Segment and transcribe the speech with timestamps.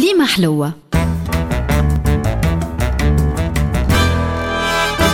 [0.00, 0.74] كليمة حلوة.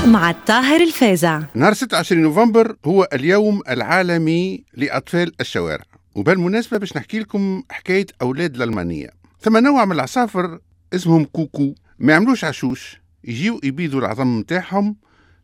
[0.07, 1.43] مع الطاهر الفازع.
[1.55, 5.85] نهار 26 نوفمبر هو اليوم العالمي لأطفال الشوارع.
[6.15, 9.11] وبالمناسبة باش نحكي لكم حكاية أولاد الألمانية.
[9.41, 10.59] ثم نوع من العصافر
[10.95, 11.75] اسمهم كوكو.
[11.99, 13.01] ما يعملوش عشوش.
[13.25, 14.97] يجيو يبيدوا العظم متاعهم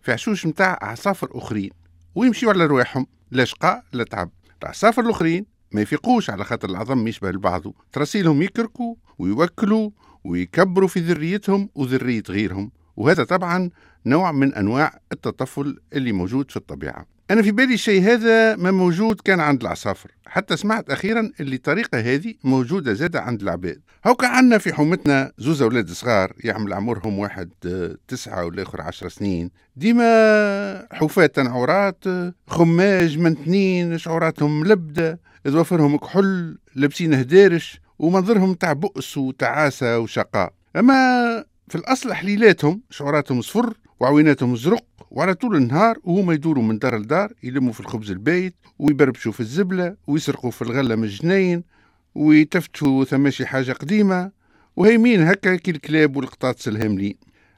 [0.03, 1.71] في عشوش متاع عصافر أخرين.
[2.15, 3.07] ويمشيوا على رواحهم.
[3.31, 4.31] لا شقاء لا تعب.
[4.63, 9.91] العصافر الأخرين ما يفيقوش على خاطر العظم يشبه لبعضه تراسيلهم يكركوا ويوكلوا
[10.25, 12.71] ويكبروا في ذريتهم وذرية غيرهم.
[12.97, 13.71] وهذا طبعا
[14.07, 17.07] نوع من أنواع التطفل اللي موجود في الطبيعة.
[17.31, 20.11] أنا في بالي الشيء هذا ما موجود كان عند العصافر.
[20.27, 23.81] حتى سمعت أخيرا اللي الطريقة هذه موجودة زادة عند العباد.
[24.07, 27.51] هو كان عندنا في حومتنا زوز أولاد صغار يعمل عمرهم واحد
[28.09, 29.51] تسعة والآخر عشر سنين.
[29.77, 32.05] ديما حفاة عورات
[32.47, 40.53] خماج منتنين شعوراتهم ملبدة ظوافرهم كحل لابسين هدارش ومنظرهم تاع بؤس وتعاسة وشقاء.
[40.77, 40.95] أما
[41.69, 47.33] في الأصل حليلاتهم شعوراتهم صفر وعويناتهم زرق وعلى طول النهار وهما يدوروا من دار لدار
[47.43, 51.63] يلموا في الخبز البايت ويبربشوا في الزبلة ويسرقوا في الغلة من الجناين
[52.15, 54.31] ويتفتوا ثماشي حاجة قديمة
[54.77, 57.15] وهايمين هكا كي الكلاب والقطاط الهاملين.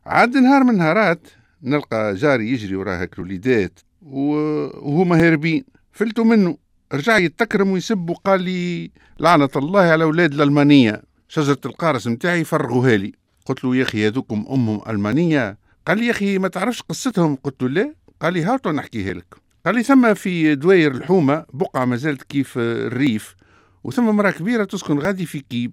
[0.07, 1.29] عاد نهار من نهارات
[1.63, 5.65] نلقى جاري يجري وراه الوليدات وهما هاربين.
[5.93, 6.57] فلتوا منه
[6.93, 11.03] رجع يتكرم ويسب وقال لي لعنة الله على أولاد الألمانية.
[11.29, 13.13] شجرة القارص متاعي فرغوها لي.
[13.47, 17.37] قلت له يا أخي هذوكم أمهم ألمانية؟ قال لي يا أخي ما تعرفش قصتهم.
[17.37, 17.95] قلت له لا.
[18.21, 19.35] قال لي هاوتو نحكيها لك.
[19.67, 23.35] قال لي ثم في دواير الحومة بقعة ما زالت كيف الريف
[23.85, 25.73] وثم مرأة كبيرة تسكن غادي في كيب.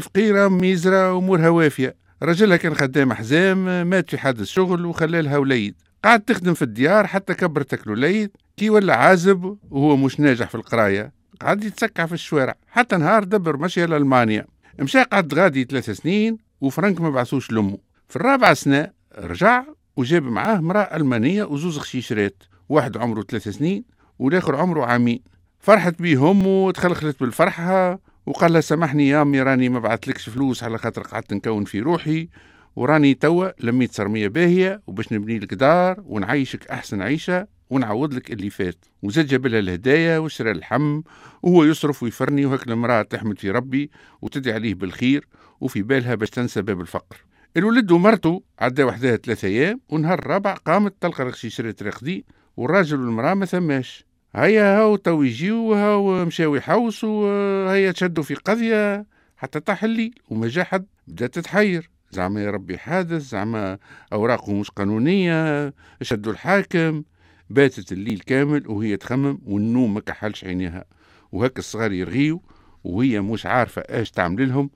[0.00, 1.96] فقيرة ميزرة أمورها وافية.
[2.22, 5.74] رجلها كان خدام حزام مات في حادث شغل وخلى لها وليد.
[6.04, 11.12] قعدت تخدم في الديار حتى كبرت الوليد كي ولا عازب وهو مش ناجح في القراية
[11.40, 12.54] قعد يتسكع في الشوارع.
[12.68, 14.46] حتى نهار دبر مشي لألمانيا
[14.78, 17.78] مشى قعد غادي ثلاث سنين وفرنك ما بعثوش لأمه.
[18.08, 19.64] في الرابعة سنة رجع
[19.96, 23.84] وجاب معاه امرأة ألمانية وزوز خشيشرات واحد عمره ثلاث سنين
[24.18, 25.20] والآخر عمره عامين.
[25.58, 30.78] فرحت بيه أمه وتخلخلت بالفرحة وقال لها سامحني يا أمي راني ما بعثلكش فلوس على
[30.78, 32.28] خاطر قعدت نكون في روحي
[32.76, 38.50] وراني توا لميت صرمية باهية وباش نبني لك دار ونعيشك أحسن عيشة ونعوض لك اللي
[38.50, 38.84] فات.
[39.02, 41.02] وزاد جاب لها الهدايا وشرى اللحم
[41.42, 43.90] وهو يصرف ويفرني وهك المرأة تحمد في ربي
[44.22, 45.28] وتدعي عليه بالخير
[45.60, 47.16] وفي بالها باش تنسى باب الفقر.
[47.56, 52.24] الولد ومرته عدا وحدها ثلاثة أيام ونهار الرابع قامت تلقى الخشيشرات راقدين
[52.56, 54.04] والراجل والمرأة ما ثماش.
[54.34, 57.28] هيا هاو تو يجيو هاو مشاو يحوسوا
[57.72, 59.06] هيا تشدوا في قضية.
[59.36, 61.90] حتى طاح الليل وما جا حد بدات تتحير.
[62.10, 63.78] زعما يا ربي حادث زعما
[64.12, 67.02] أوراقه مش قانونية شدوا الحاكم.
[67.50, 70.84] باتت الليل كامل وهي تخمم والنوم ما كحلش عينيها.
[71.32, 72.42] وهك الصغار يرغيو
[72.84, 74.70] وهي مش عارفة إيش تعمل لهم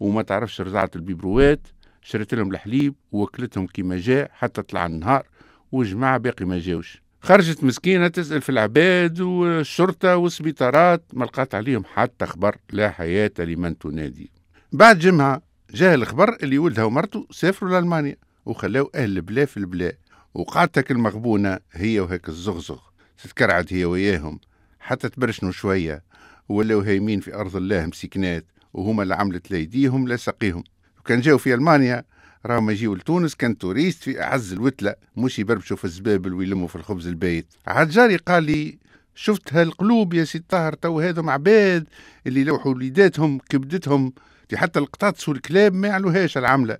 [0.00, 1.66] وما تعرفش رضعت البيبرونات.
[2.02, 5.26] شريت لهم الحليب ووكلتهم كيما جاء حتى طلع النهار
[5.72, 7.02] والجماعة باقي ما جاوش.
[7.20, 13.78] خرجت مسكينة تسأل في العباد والشرطة والسبيطارات ما لقات عليهم حتى خبر لا حياة لمن
[13.78, 14.30] تنادي.
[14.72, 15.42] بعد جمعة
[15.74, 18.16] جاه الخبر اللي ولدها ومرته سافروا لألمانيا
[18.46, 19.92] وخلاو أهل البلا في البلا
[20.34, 22.78] وقعدتك المغبونة هي وهيك الزغزغ
[23.22, 24.40] تتكرعد هي وياهم
[24.80, 26.02] حتى تبرشنوا شوية
[26.48, 30.64] ولاو هايمين في أرض الله مسكنات وهما اللي عملت ليديهم لا سقيهم.
[31.08, 32.04] وكان جاو في ألمانيا
[32.46, 37.06] راهم يجيو لتونس كان touristes في أعز الوتلة مش يبربشوا في الزبابل ويلموا في الخبز
[37.06, 37.46] البايت.
[37.66, 38.78] عاد جاري قال لي
[39.14, 41.86] شفت هالقلوب يا سي طاهر تو هذم عباد
[42.26, 44.12] اللي لوحوا وليداتهم كبدتهم
[44.54, 46.78] حتى القطاطس والكلاب ما يعلوهاش العملة.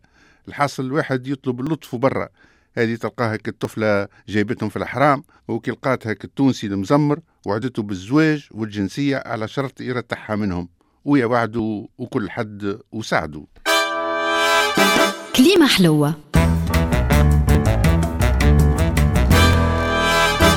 [0.49, 2.29] الحاصل الواحد يطلب اللطف برا.
[2.75, 9.81] هذه تلقاها كالطفلة جايبتهم في الحرام وكي لقاتها كالتونسي المزمر وعدته بالزواج والجنسية على شرط
[9.81, 10.69] يرتحها منهم.
[11.05, 13.47] ويا وعدوا وكل حد وساعدوا
[15.37, 16.15] كليمة حلوة.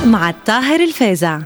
[0.06, 1.40] مع الطاهر الفازع.